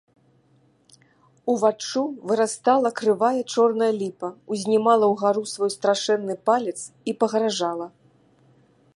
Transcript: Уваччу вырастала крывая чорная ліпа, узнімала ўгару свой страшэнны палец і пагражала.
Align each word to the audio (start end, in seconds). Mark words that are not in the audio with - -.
Уваччу 1.51 2.01
вырастала 2.29 2.91
крывая 2.99 3.41
чорная 3.57 3.89
ліпа, 3.99 4.29
узнімала 4.55 5.05
ўгару 5.13 5.43
свой 5.53 5.71
страшэнны 5.75 6.35
палец 6.49 6.79
і 7.13 7.15
пагражала. 7.25 7.87